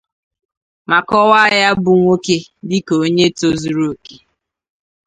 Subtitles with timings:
[0.89, 2.37] ma kọwaa ya bụ nwoke
[2.69, 4.15] dịka onye tozuru òkè